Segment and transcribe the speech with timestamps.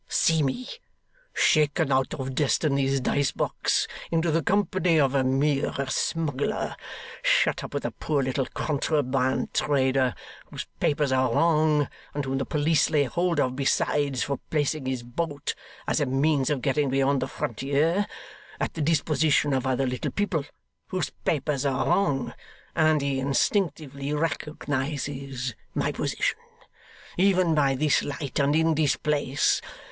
[0.09, 0.67] See me!
[1.31, 6.75] Shaken out of destiny's dice box into the company of a mere smuggler;
[7.21, 10.15] shut up with a poor little contraband trader,
[10.49, 15.03] whose papers are wrong, and whom the police lay hold of besides, for placing his
[15.03, 15.53] boat
[15.87, 18.07] (as a means of getting beyond the frontier)
[18.59, 20.43] at the disposition of other little people
[20.87, 22.33] whose papers are wrong;
[22.75, 26.39] and he instinctively recognises my position,
[27.17, 29.61] even by this light and in this place.